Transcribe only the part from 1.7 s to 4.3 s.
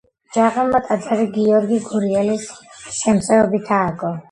გურიელის შემწეობით ააგო.